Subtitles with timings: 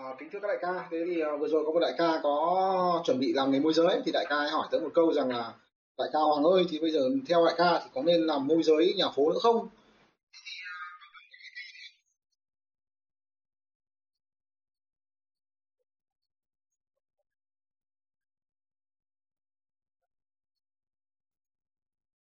[0.00, 2.20] À, kính thưa các đại ca, thế thì uh, vừa rồi có một đại ca
[2.22, 5.28] có chuẩn bị làm nghề môi giới thì đại ca hỏi tới một câu rằng
[5.28, 5.54] là
[5.98, 8.62] đại ca Hoàng ơi thì bây giờ theo đại ca thì có nên làm môi
[8.62, 9.68] giới nhà phố nữa không?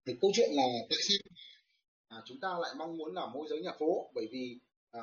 [0.06, 1.18] Thì câu chuyện là tại sao
[2.08, 4.58] à, chúng ta lại mong muốn làm môi giới nhà phố bởi vì
[4.94, 5.02] à,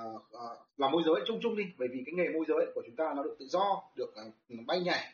[0.77, 3.13] à, môi giới chung chung đi bởi vì cái nghề môi giới của chúng ta
[3.15, 4.23] nó được tự do được à,
[4.67, 5.13] bay nhảy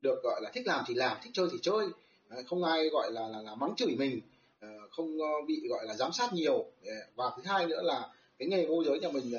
[0.00, 1.86] được gọi là thích làm thì làm thích chơi thì chơi.
[2.28, 4.20] À, không ai gọi là là, là mắng chửi mình
[4.60, 6.66] à, không bị gọi là giám sát nhiều.
[7.14, 8.08] Và thứ hai nữa là
[8.38, 9.32] cái nghề môi giới nhà mình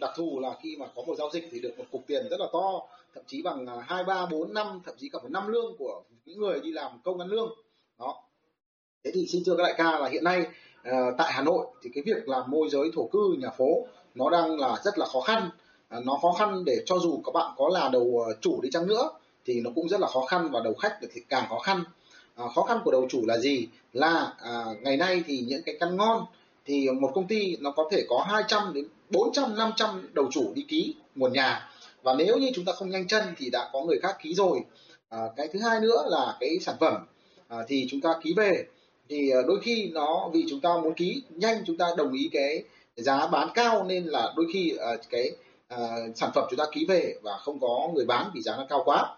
[0.00, 2.40] đặc thù là khi mà có một giao dịch thì được một cục tiền rất
[2.40, 5.76] là to thậm chí bằng hai ba bốn năm thậm chí cả một năm lương
[5.78, 7.54] của những người đi làm công ăn lương.
[7.98, 8.22] Đó
[9.04, 10.40] thế thì xin thưa các đại ca là hiện nay
[10.88, 14.30] uh, tại Hà Nội thì cái việc làm môi giới thổ cư nhà phố nó
[14.30, 15.50] đang là rất là khó khăn.
[15.98, 18.68] Uh, nó khó khăn để cho dù các bạn có là đầu ờ, chủ đi
[18.72, 19.10] chăng nữa
[19.44, 21.84] thì nó cũng rất là khó khăn và đầu khách thì càng khó khăn.
[22.44, 23.68] Uh, khó khăn của đầu chủ là gì?
[23.92, 26.26] Là uh, ngày nay thì những cái căn ngon
[26.66, 30.64] thì một công ty nó có thể có 200 đến 400 500 đầu chủ đi
[30.68, 31.70] ký nguồn nhà.
[32.02, 34.60] Và nếu như chúng ta không nhanh chân thì đã có người khác ký rồi.
[35.08, 37.06] À, cái thứ hai nữa là cái sản phẩm
[37.48, 38.64] à, thì chúng ta ký về
[39.08, 42.28] thì ờ, đôi khi nó, vì chúng ta muốn ký nhanh, chúng ta đồng ý
[42.32, 42.62] cái
[42.96, 45.30] giá bán cao nên là đôi khi ờ, cái
[45.68, 45.78] ờ,
[46.14, 48.82] sản phẩm chúng ta ký về và không có người bán vì giá nó cao
[48.84, 49.16] quá.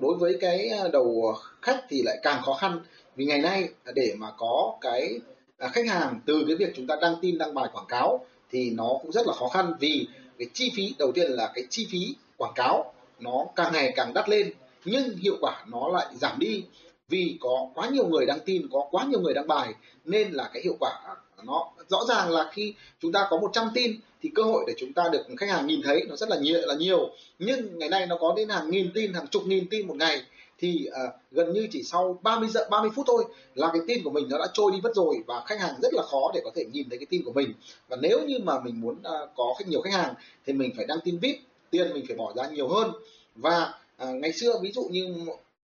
[0.00, 2.80] Đối với cái đầu khách thì lại càng khó khăn
[3.16, 5.20] vì ngày nay để mà có cái
[5.58, 8.88] khách hàng từ cái việc chúng ta đăng tin, đăng bài quảng cáo thì nó
[9.02, 10.06] cũng rất là khó khăn vì
[10.38, 14.14] cái chi phí, đầu tiên là cái chi phí quảng cáo nó càng ngày càng
[14.14, 14.52] đắt lên
[14.84, 16.64] nhưng hiệu quả nó lại giảm đi
[17.08, 19.74] vì có quá nhiều người đăng tin có quá nhiều người đăng bài
[20.04, 23.96] nên là cái hiệu quả nó rõ ràng là khi chúng ta có 100 tin
[24.22, 26.60] thì cơ hội để chúng ta được khách hàng nhìn thấy nó rất là nhiều
[26.66, 27.10] là nhiều.
[27.38, 30.22] Nhưng ngày nay nó có đến hàng nghìn tin hàng chục nghìn tin một ngày
[30.58, 33.24] thì uh, gần như chỉ sau 30 giờ 30 phút thôi
[33.54, 35.94] là cái tin của mình nó đã trôi đi mất rồi và khách hàng rất
[35.94, 37.52] là khó để có thể nhìn thấy cái tin của mình.
[37.88, 40.14] Và nếu như mà mình muốn uh, có khách nhiều khách hàng
[40.46, 41.36] thì mình phải đăng tin vip
[41.70, 42.90] tiền mình phải bỏ ra nhiều hơn.
[43.34, 45.16] Và uh, ngày xưa ví dụ như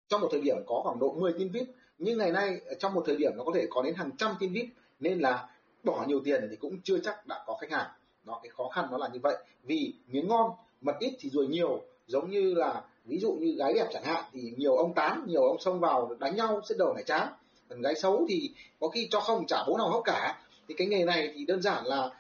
[0.09, 1.67] trong một thời điểm có khoảng độ 10 tin vip
[1.99, 4.35] nhưng ngày nay ờ, trong một thời điểm nó có thể có đến hàng trăm
[4.41, 4.67] tin vip
[5.01, 5.49] nên là
[5.85, 7.91] bỏ nhiều tiền thì cũng chưa chắc đã có khách hàng.
[8.25, 9.37] Đó cái khó khăn nó là như vậy.
[9.63, 13.73] Vì miếng ngon, mật ít thì ruồi nhiều, giống như là, ví dụ như gái
[13.73, 16.95] đẹp chẳng hạn, thì nhiều ông tán nhiều ông xông vào đánh nhau, sẽ đầu
[16.95, 17.29] này chán
[17.69, 20.39] còn gái xấu thì có khi cho không trả bố nào hốc cả.
[20.69, 22.11] Thì cái nghề này thì đơn giản là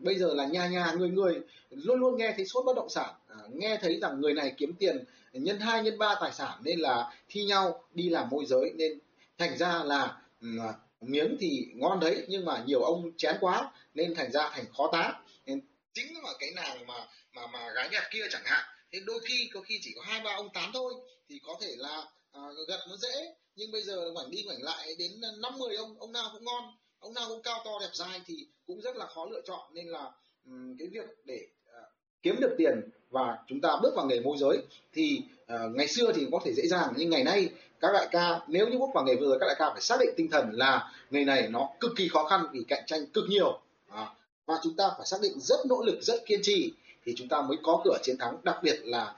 [0.00, 1.40] bây giờ là nhà nhà, người người,
[1.70, 4.74] luôn luôn nghe thấy sốt bất động sản à, nghe thấy rằng người này kiếm
[4.78, 8.70] tiền nhân hai nhân ba tài sản nên là thi nhau đi làm môi giới.
[8.74, 8.98] Nên
[9.38, 13.72] thành ra là ừ, à, miếng thì ngon đấy nhưng mà nhiều ông chén quá
[13.94, 15.20] nên thành ra thành khó tá.
[15.46, 15.60] Nên
[15.92, 18.64] chính là cái nàng mà mà mà gái đẹp kia chẳng hạn.
[18.92, 20.94] Thế đôi khi có khi chỉ có hai ba ông tán thôi
[21.28, 23.34] thì có thể là à, gật nó dễ.
[23.56, 25.10] Nhưng bây giờ ngoảnh đi ngoảnh lại đến
[25.42, 26.64] năm mười ông ông nào cũng ngon
[26.98, 29.74] ông nào cũng cao to đẹp dài thì cũng rất là khó lựa chọn.
[29.74, 30.10] Nên là
[30.44, 31.88] um, cái việc để uh,
[32.22, 34.58] kiếm được tiền và chúng ta bước vào nghề môi giới
[34.92, 35.22] thì
[35.54, 37.48] uh, ngày xưa thì có thể dễ dàng nhưng ngày nay
[37.80, 39.96] các đại ca nếu như bước vào nghề môi giới các đại ca phải xác
[40.00, 43.24] định tinh thần là nghề này nó cực kỳ khó khăn vì cạnh tranh cực
[43.28, 43.60] nhiều.
[43.88, 44.14] À,
[44.46, 46.72] và chúng ta phải xác định rất nỗ lực rất kiên trì
[47.04, 49.14] thì chúng ta mới có cửa chiến thắng đặc biệt là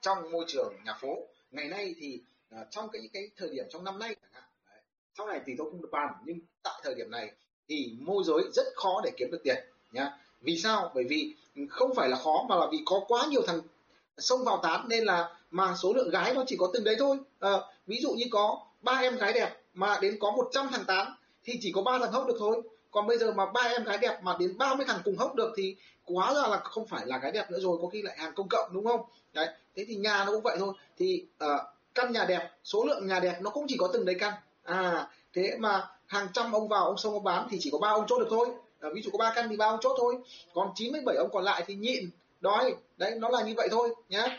[0.00, 1.18] trong môi trường nhà phố.
[1.50, 2.20] Ngày nay thì
[2.54, 4.44] uh, trong cái cái thời điểm trong năm nay chẳng hạn
[5.18, 7.32] sau này thì tôi không được bàn nhưng tại thời điểm này
[7.68, 10.10] thì môi giới rất khó để kiếm được tiền nhá.
[10.40, 10.90] Vì sao?
[10.94, 11.34] Bởi vì
[11.70, 13.60] không phải là khó mà là vì có quá nhiều thằng
[14.18, 17.18] xông vào tán nên là mà số lượng gái nó chỉ có từng đấy thôi.
[17.40, 17.50] À,
[17.86, 21.58] ví dụ như có ba em gái đẹp mà đến có 100 thằng tán thì
[21.60, 22.62] chỉ có ba thằng hốc được thôi.
[22.90, 25.52] Còn bây giờ mà ba em gái đẹp mà đến 30 thằng cùng hốc được
[25.56, 28.32] thì quá ra là không phải là gái đẹp nữa rồi có khi lại hàng
[28.34, 29.00] công cộng đúng không?
[29.32, 30.74] Đấy thế thì nhà nó cũng vậy thôi.
[30.98, 31.60] Thì uh,
[31.94, 34.32] căn nhà đẹp số lượng nhà đẹp nó cũng chỉ có từng đấy căn.
[34.62, 37.88] À thế mà hàng trăm ông vào ông xong ông bán thì chỉ có ba
[37.88, 38.48] ông chốt được thôi
[38.80, 40.14] à, ví dụ có ba căn thì ba ông chốt thôi.
[40.54, 42.10] Còn 97 ông còn lại thì nhịn.
[42.40, 42.74] Đói.
[42.96, 44.38] Đấy nó là như vậy thôi nhá.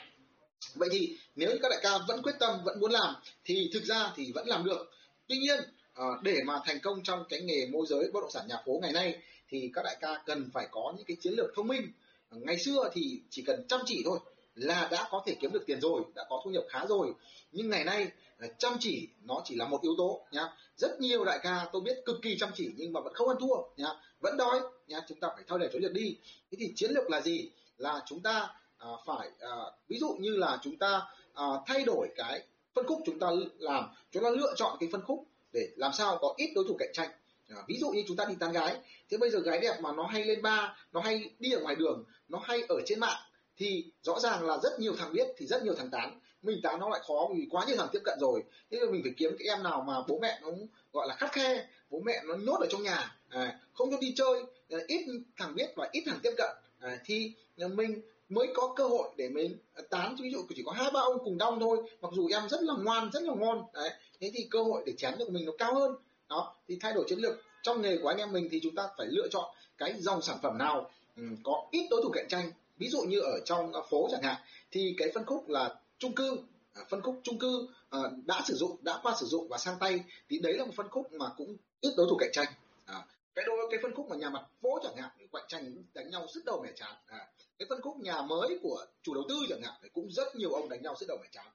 [0.76, 3.16] Vậy thì nếu như các đại ca vẫn quyết tâm vẫn muốn làm
[3.46, 4.92] thì thực ra thì vẫn làm được.
[5.28, 5.60] Tuy nhiên
[5.94, 8.80] à, để mà thành công trong cái nghề môi giới bất động sản nhà phố
[8.82, 9.20] ngày nay
[9.50, 11.92] thì các đại ca cần phải có những cái chiến lược thông minh.
[12.30, 14.20] Ờ, ngày xưa thì chỉ cần chăm chỉ thôi
[14.60, 17.14] là đã có thể kiếm được tiền rồi đã có thu nhập khá rồi.
[17.52, 18.12] Nhưng ngày nay
[18.58, 20.54] chăm chỉ nó chỉ là một yếu tố nhá.
[20.78, 23.38] Rất nhiều đại ca tôi biết cực kỳ chăm chỉ nhưng mà vẫn không ăn
[23.40, 23.90] thua nhá.
[24.22, 25.00] Vẫn đói nhá.
[25.08, 26.18] Chúng ta phải thay đổi chiến lược đi.
[26.52, 27.50] Thế thì chiến lược là gì?
[27.78, 29.56] Là chúng ta à, phải à,
[29.88, 31.02] ví dụ như là chúng ta
[31.34, 33.28] à, thay đổi cái phân khúc chúng ta
[33.58, 33.90] làm.
[34.12, 36.94] Chúng ta lựa chọn cái phân khúc để làm sao có ít đối thủ cạnh
[36.94, 37.10] tranh.
[37.50, 38.78] À, ví dụ như chúng ta đi tán gái.
[39.10, 41.76] Thế bây giờ gái đẹp mà nó hay lên ba nó hay đi ở ngoài
[41.76, 43.22] đường nó hay ở trên mạng
[43.60, 46.20] thì rõ ràng là rất nhiều thằng biết thì rất nhiều thằng tán.
[46.44, 48.44] Mình tán nó lại khó vì quá nhiều thằng tiếp cận rồi.
[48.72, 50.48] Thế nên mình phải kiếm cái em nào mà bố mẹ nó
[50.94, 54.14] gọi là khắt khe bố mẹ nó nhốt ở trong nhà à, không cho đi
[54.16, 55.06] chơi à, ít
[55.38, 56.50] thằng biết và ít thằng tiếp cận.
[56.80, 59.58] À, thì mình mới có cơ hội để mình
[59.90, 60.16] tán.
[60.22, 62.74] Ví dụ chỉ có hai ba ông cùng đong thôi mặc dù em rất là
[62.84, 63.90] ngoan rất là ngon đấy.
[64.20, 65.96] Thế thì cơ hội để chém được mình nó cao hơn.
[66.30, 68.88] Đó thì thay đổi chiến lược trong nghề của anh em mình thì chúng ta
[68.98, 69.46] phải lựa chọn
[69.78, 73.20] cái dòng sản phẩm nào ừ, có ít đối thủ cạnh tranh ví dụ như
[73.20, 74.42] ở trong phố chẳng hạn
[74.72, 76.38] thì cái phân khúc là chung cư
[76.74, 79.76] à, phân khúc chung cư à, đã sử dụng đã qua sử dụng và sang
[79.80, 82.48] tay thì đấy là một phân khúc mà cũng ít đối thủ cạnh tranh.
[82.86, 83.06] À,
[83.36, 86.26] cái với cái phân khúc mà nhà mặt phố chẳng hạn cạnh tranh đánh nhau
[86.34, 86.96] sức đầu mẻ chán.
[87.08, 87.28] À,
[87.60, 90.70] cái phân khúc nhà mới của chủ đầu tư chẳng hạn cũng rất nhiều ông
[90.70, 91.46] đánh nhau sức đầu mẻ chán.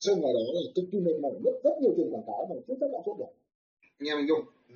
[0.00, 2.74] Xong ngoài đó là cực kỳ mệt mỏi rất rất nhiều tiền quảng cáo mà
[2.80, 3.32] chắc đã chốt được.
[3.98, 4.44] Nghe mình dùng.
[4.68, 4.74] Ừ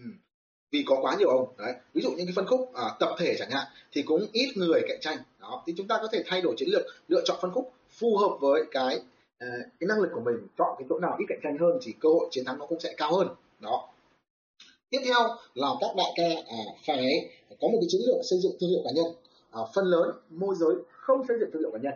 [0.70, 1.54] vì có quá nhiều ông.
[1.58, 4.52] Đấy ví dụ những cái phân khúc à, tập thể chẳng hạn thì cũng ít
[4.56, 5.18] người cạnh tranh.
[5.40, 8.16] Đó thì chúng ta có thể thay đổi chiến lược lựa chọn phân khúc phù
[8.16, 9.00] hợp với cái
[9.38, 9.46] à,
[9.80, 12.08] cái năng lực của mình chọn cái chỗ nào ít cạnh tranh hơn thì cơ
[12.08, 13.28] hội chiến thắng nó cũng sẽ cao hơn.
[13.60, 13.88] Đó.
[14.90, 15.20] Tiếp theo
[15.54, 17.04] là các đại ca à, phải
[17.60, 19.06] có một cái chiến lược xây dựng thương hiệu cá nhân.
[19.50, 21.94] À, phần lớn môi giới không xây dựng thương hiệu cá nhân.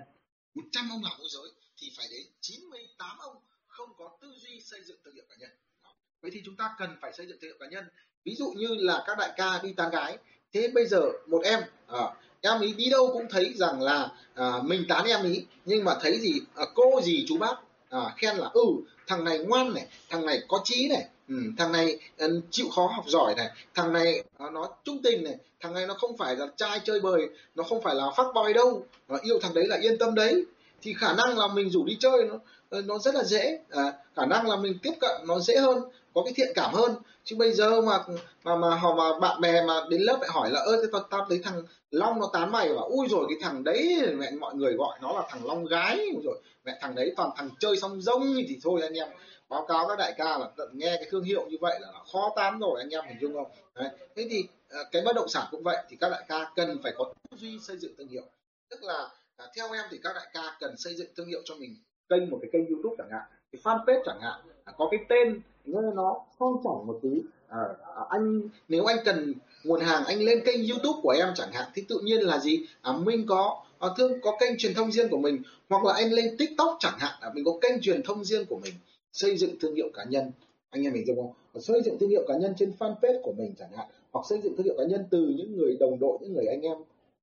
[0.55, 3.37] 100 ông làm môi giới thì phải đến 98 ông
[3.67, 5.51] không có tư duy xây dựng thương hiệu cá nhân.
[5.85, 5.91] Đó.
[6.21, 7.85] vậy thì chúng ta cần phải xây dựng thương hiệu cá nhân
[8.25, 10.19] ví dụ như là các đại ca đi tán gái
[10.53, 12.01] thế bây giờ một em à,
[12.41, 15.97] em ý đi đâu cũng thấy rằng là à, mình tán em ý nhưng mà
[16.01, 17.55] thấy gì à, cô gì chú bác
[17.91, 18.65] à, khen là ừ
[19.07, 22.87] thằng này ngoan này thằng này có trí này ừ, thằng này uh, chịu khó
[22.87, 26.37] học giỏi này thằng này uh, nó trung tình này thằng này nó không phải
[26.37, 29.67] là trai chơi bời nó không phải là phát boy đâu uh, yêu thằng đấy
[29.67, 30.45] là yên tâm đấy.
[30.83, 32.39] Thì khả năng là mình rủ đi chơi nó
[32.81, 35.83] nó rất là dễ à, khả năng là mình tiếp cận nó dễ hơn
[36.15, 36.95] có cái thiện cảm hơn.
[37.25, 37.99] Chứ bây giờ mà
[38.45, 41.03] mà mà họ mà bạn bè mà đến lớp lại hỏi là ơ thế tao,
[41.11, 42.73] tao thấy thằng long nó tán mày.
[42.75, 46.07] Và ui rồi cái thằng đấy mẹ mọi người gọi nó là thằng long gái.
[46.25, 49.09] Rồi mẹ thằng đấy toàn thằng chơi song rông thì thôi anh em.
[49.49, 52.33] Báo cáo các đại ca là tận nghe cái thương hiệu như vậy là khó
[52.37, 53.51] tán rồi anh em hình dung không?
[53.75, 53.89] Đấy.
[54.17, 56.93] thế thì ờ, cái bất động sản cũng vậy thì các đại ca cần phải
[56.97, 58.23] có tư duy xây dựng thương hiệu.
[58.71, 61.55] Tức là à, theo em thì các đại ca cần xây dựng thương hiệu cho
[61.55, 61.77] mình
[62.09, 63.23] kênh một cái kênh youtube chẳng hạn
[63.53, 64.41] cái fanpage chẳng hạn
[64.79, 67.09] có cái tên nghe nó sang chảnh một tí.
[67.49, 67.59] À,
[67.97, 71.71] à, anh nếu anh cần nguồn hàng anh lên kênh youtube của em chẳng hạn
[71.75, 72.67] thì tự nhiên là gì?
[72.83, 76.13] À, mình có à, thương có kênh truyền thông riêng của mình hoặc là anh
[76.13, 78.75] lên tiktok chẳng hạn là mình có kênh truyền thông riêng của mình
[79.13, 80.31] xây dựng thương hiệu cá nhân.
[80.71, 83.55] Anh em mình đúng không xây dựng thương hiệu cá nhân trên fanpage của mình
[83.59, 86.35] chẳng hạn hoặc xây dựng thương hiệu cá nhân từ những người đồng đội những
[86.35, 86.77] người anh em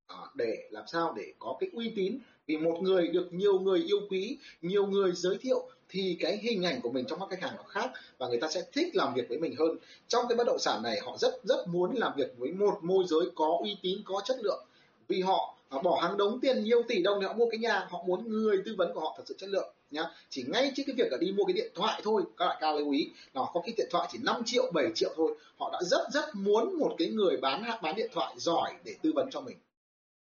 [0.10, 2.18] à, để làm sao để có cái uy tín.
[2.48, 6.64] Vì một người được nhiều người yêu quý nhiều người giới thiệu thì cái hình
[6.64, 9.14] ảnh của mình trong mắt khách hàng nó khác và người ta sẽ thích làm
[9.14, 9.78] việc với mình hơn.
[10.08, 13.04] Trong cái bất động sản này họ rất rất muốn làm việc với một môi
[13.08, 14.66] giới có uy tín có chất lượng.
[15.08, 18.04] Vì họ bỏ hàng đống tiền nhiều tỷ đồng để họ mua cái nhà họ
[18.08, 20.04] muốn người tư vấn của họ thật sự chất lượng nhá.
[20.30, 22.80] Chỉ ngay trước cái việc là đi mua cái điện thoại thôi các bạn cao
[22.80, 23.10] lưu ý.
[23.34, 25.36] Là có cái điện thoại chỉ 5 triệu 7 triệu thôi.
[25.58, 29.12] Họ đã rất rất muốn một cái người bán bán điện thoại giỏi để tư
[29.16, 29.58] vấn cho mình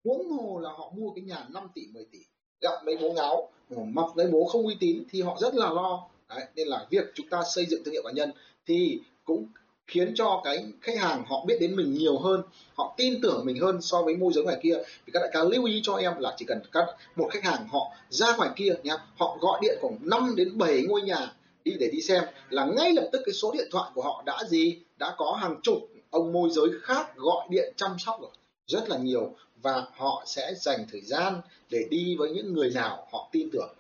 [0.04, 2.20] huống hồ là họ mua cái nhà 5 tỷ 10 tỷ.
[2.62, 6.08] Gặp mấy bố ngáo mặc mấy bố không uy tín thì họ rất là lo.
[6.30, 8.32] Đấy, nên là việc chúng ta xây dựng thương hiệu cá nhân
[8.66, 9.48] thì cũng
[9.88, 12.42] khiến cho cái khách hàng họ biết đến mình nhiều hơn
[12.74, 14.78] họ tin tưởng mình hơn so với môi giới ngoài kia.
[15.06, 16.86] Thì các đại ca lưu ý cho em là chỉ cần các
[17.16, 20.84] một khách hàng họ ra ngoài kia nhá họ gọi điện khoảng 5 đến 7
[20.88, 21.34] ngôi nhà
[21.64, 24.40] đi để đi xem là ngay lập tức cái số điện thoại của họ đã
[24.48, 25.78] gì đã có hàng chục
[26.10, 28.32] ông môi giới khác gọi điện chăm sóc rồi
[28.68, 33.08] rất là nhiều và họ sẽ dành thời gian để đi với những người nào
[33.12, 33.76] họ tin tưởng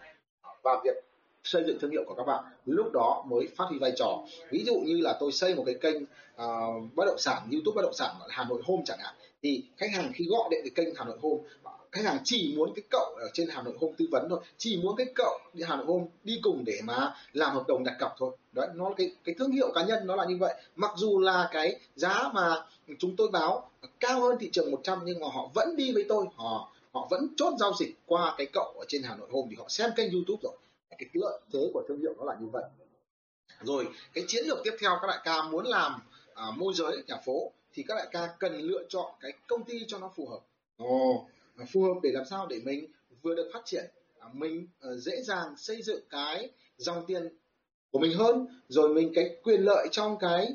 [0.64, 1.04] và việc
[1.44, 2.44] xây dựng thương hiệu của các bạn.
[2.66, 4.20] Lúc đó mới phát huy vai trò.
[4.50, 7.82] Ví dụ như là tôi xây một cái kênh uh, bất động sản youtube bất
[7.82, 10.96] động sản hà nội hôm chẳng hạn thì khách hàng khi gọi điện về kênh
[10.96, 11.44] hà nội home
[11.94, 14.78] khách hàng chỉ muốn cái cậu ở trên hà nội home tư vấn thôi chỉ
[14.78, 17.96] muốn cái cậu đi hà nội home đi cùng để mà làm hợp đồng đặt
[18.00, 18.38] cọc thôi.
[18.52, 20.54] Đấy nó là cái cái thương hiệu cá nhân nó là như vậy.
[20.76, 22.56] Mặc dù là cái giá mà
[23.00, 23.70] chúng tôi báo
[24.00, 27.28] cao hơn thị trường 100 nhưng mà họ vẫn đi với tôi họ họ vẫn
[27.38, 30.12] chốt giao dịch qua cái cậu ở trên Hà Nội Home thì họ xem kênh
[30.12, 30.54] YouTube rồi.
[30.90, 32.64] Cái lợi thế của thương hiệu nó là như vậy.
[33.62, 36.02] Rồi cái chiến lược tiếp theo các đại ca muốn làm
[36.34, 39.86] à, môi giới nhà phố thì các đại ca cần lựa chọn cái công ty
[39.88, 40.40] cho nó phù hợp
[40.78, 41.28] Ồ,
[41.74, 42.86] phù hợp để làm sao để mình
[43.22, 43.86] vừa được phát triển
[44.20, 47.30] à, mình ờ, dễ dàng xây dựng cái dòng tiền
[47.92, 50.48] của mình hơn rồi mình cái quyền lợi trong cái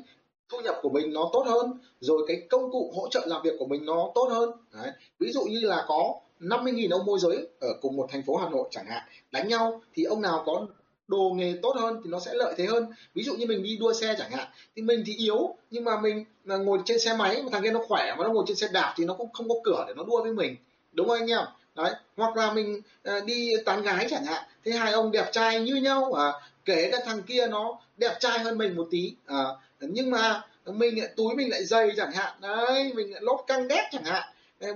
[0.49, 3.53] thu nhập của mình nó tốt hơn rồi cái công cụ hỗ trợ làm việc
[3.59, 4.91] của mình nó tốt hơn Đấy.
[5.19, 8.49] ví dụ như là có 50.000 ông môi giới ở cùng một thành phố Hà
[8.49, 10.67] Nội chẳng hạn đánh nhau thì ông nào có
[11.09, 12.85] đồ nghề tốt hơn thì nó sẽ lợi thế hơn.
[13.13, 15.99] Ví dụ như mình đi đua xe chẳng hạn thì mình thì yếu nhưng mà
[15.99, 18.57] mình mà ngồi trên xe máy mà thằng kia nó khỏe mà nó ngồi trên
[18.57, 20.55] xe đạp thì nó cũng không có cửa để nó đua với mình.
[20.91, 21.45] Đúng không anh em?
[21.75, 25.59] Đấy hoặc là mình à, đi tán gái chẳng hạn thế hai ông đẹp trai
[25.59, 26.31] như nhau à,
[26.65, 29.45] kể cả thằng kia nó đẹp trai hơn mình một tí à,
[29.79, 32.33] nhưng mà mình túi mình lại dày chẳng hạn.
[32.41, 34.23] Đấy mình lại lốp căng đét chẳng hạn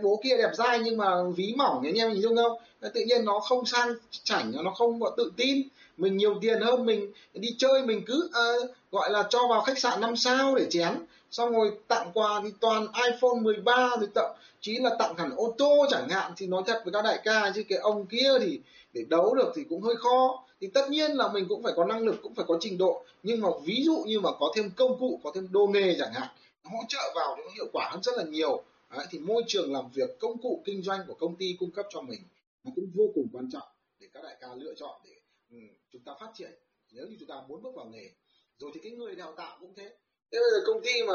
[0.02, 2.58] bố kia đẹp dai nhưng mà ví mỏng anh em nhìn dung không
[2.94, 5.68] tự nhiên nó không sang chảnh nó không có tự tin.
[5.98, 9.80] Mình nhiều tiền hơn mình đi chơi mình cứ uh, gọi là cho vào khách
[9.80, 11.06] sạn 5 sao để chén.
[11.32, 15.56] Xong rồi tặng quà thì toàn iPhone 13 rồi tặng chí là tặng hẳn ô
[15.58, 16.32] tô chẳng hạn.
[16.38, 18.60] Thì nói thật với các đại ca chứ cái ông kia thì
[18.94, 20.44] để đấu được thì cũng hơi khó.
[20.62, 23.04] Thì tất nhiên là mình cũng phải có năng lực cũng phải có trình độ.
[23.24, 26.14] Nhưng mà ví dụ như mà có thêm công cụ có thêm đô nghề chẳng
[26.14, 26.28] hạn
[26.64, 28.64] hỗ trợ vào thì nó hiệu quả hơn rất là nhiều.
[28.96, 31.86] Đấy, thì môi trường làm việc công cụ kinh doanh của công ty cung cấp
[31.90, 32.20] cho mình
[32.64, 33.68] nó cũng vô cùng quan trọng
[34.00, 35.12] để các đại ca lựa chọn để
[35.52, 36.52] um, chúng ta phát triển.
[36.92, 38.10] Nếu như chúng ta muốn bước vào nghề.
[38.60, 39.84] Rồi thì cái người đào tạo cũng thế.
[40.32, 41.14] Thế bây giờ công ty mà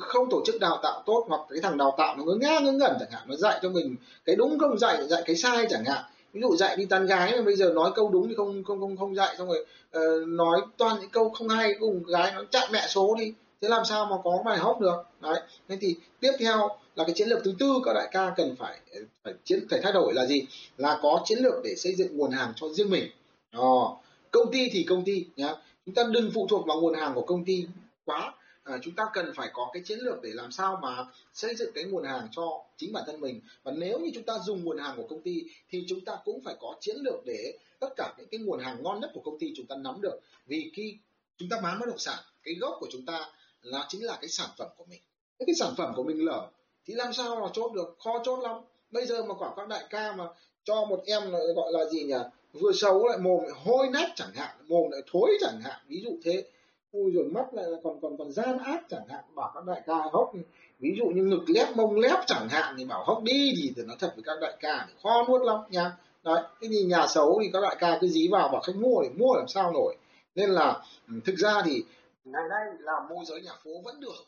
[0.00, 2.72] không tổ chức đào tạo tốt hoặc cái thằng đào tạo nó ngớ ngác ngớ
[2.72, 5.84] ngẩn chẳng hạn nó dạy cho mình cái đúng không dạy dạy cái sai chẳng
[5.84, 6.04] hạn.
[6.32, 8.80] Ví dụ dạy đi tán gái mà bây giờ nói câu đúng thì không không
[8.80, 9.66] không không dạy xong rồi
[9.98, 13.34] uh, nói toàn những câu không hay cùng gái nó chặn mẹ số đi.
[13.60, 15.02] Thế làm sao mà có bài hóc được?
[15.20, 18.56] Đấy thế thì tiếp theo là cái chiến lược thứ tư các đại ca cần
[18.58, 18.80] phải
[19.22, 20.46] phải chiến phải thay đổi là gì?
[20.76, 23.10] Là có chiến lược để xây dựng nguồn hàng cho riêng mình.
[23.52, 23.98] Đó.
[24.30, 25.54] Công ty thì công ty nhá.
[25.86, 27.66] Chúng ta đừng phụ thuộc vào nguồn hàng của công ty
[28.04, 28.34] quá.
[28.64, 31.72] À, chúng ta cần phải có cái chiến lược để làm sao mà xây dựng
[31.74, 33.40] cái nguồn hàng cho chính bản thân mình.
[33.62, 36.40] Và nếu như chúng ta dùng nguồn hàng của công ty thì chúng ta cũng
[36.44, 39.38] phải có chiến lược để tất cả những cái nguồn hàng ngon nhất của công
[39.38, 40.20] ty chúng ta nắm được.
[40.46, 40.96] Vì khi
[41.38, 43.30] chúng ta bán bất động sản cái gốc của chúng ta
[43.62, 45.00] là chính là cái sản phẩm của mình.
[45.38, 46.48] Cái sản phẩm của mình lở
[46.86, 47.96] thì làm sao mà chốt được?
[48.04, 48.60] Khó chốt lắm.
[48.90, 50.24] Bây giờ mà quả các đại ca mà
[50.64, 52.14] cho một em gọi là gì nhỉ?
[52.52, 55.80] Vừa xấu lại mồm lại hôi nách chẳng hạn, mồm lại thối chẳng hạn.
[55.88, 56.44] Ví dụ thế.
[56.92, 59.24] Ui rồi mắt lại còn còn còn gian ác chẳng hạn.
[59.34, 60.32] Bảo các đại ca hốc,
[60.78, 63.82] ví dụ như ngực lép, mông lép chẳng hạn thì bảo hốc đi thì thì
[63.82, 65.92] nói thật với các đại ca thì khó nuốt lắm nha.
[66.22, 69.02] Đấy cái gì nhà xấu thì các đại ca cứ dí vào bảo khách mua
[69.02, 69.96] thì mua làm sao nổi.
[70.34, 71.84] Nên là ừ, thực ra thì
[72.24, 74.24] ngày nay làm môi giới nhà phố vẫn được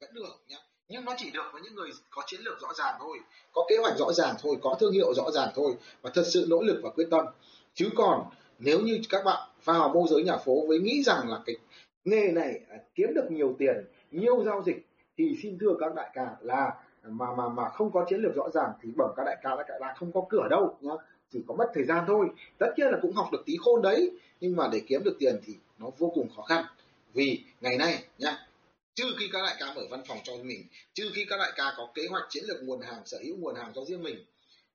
[0.00, 2.94] vẫn được nhá nhưng nó chỉ được với những người có chiến lược rõ ràng
[2.98, 3.18] thôi,
[3.52, 6.46] có kế hoạch rõ ràng thôi, có thương hiệu rõ ràng thôi và thật sự
[6.48, 7.26] nỗ lực và quyết tâm.
[7.74, 11.40] Chứ còn nếu như các bạn vào môi giới nhà phố với nghĩ rằng là
[11.46, 11.56] cái
[12.04, 13.76] nghề này à, kiếm được nhiều tiền,
[14.10, 14.86] nhiều giao dịch,
[15.18, 16.72] thì xin thưa các đại ca là
[17.02, 19.80] mà mà mà không có chiến lược rõ ràng thì bẩm các đại ca các
[19.80, 20.92] đại không có cửa đâu, nhá.
[21.32, 22.26] Chỉ có mất thời gian thôi.
[22.58, 24.10] Tất nhiên là cũng học được tí khôn đấy,
[24.40, 26.64] nhưng mà để kiếm được tiền thì nó vô cùng khó khăn.
[27.14, 28.46] Vì ngày nay, nhá
[28.94, 31.74] trừ khi các đại ca mở văn phòng cho mình trừ khi các đại ca
[31.76, 34.24] có kế hoạch chiến lược nguồn hàng sở hữu nguồn hàng cho riêng mình.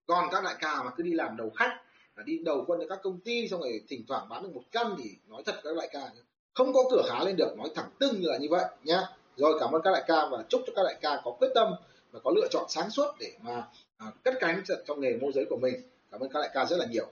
[0.05, 1.79] Còn các đại ca mà cứ đi làm đầu khách
[2.25, 4.95] đi đầu quân cho các công ty xong rồi thỉnh thoảng bán được một căn
[5.03, 6.09] thì nói thật các đại ca
[6.53, 9.01] không có cửa há lên được nói thẳng tưng là như vậy nhá.
[9.37, 11.73] Rồi cảm ơn các đại ca và chúc cho các đại ca có quyết tâm
[12.11, 13.63] và có lựa chọn sáng suốt để mà
[13.97, 15.75] à, cất cánh trong nghề môi giới của mình.
[16.11, 17.07] Cảm ơn các đại ca rất là nhiều.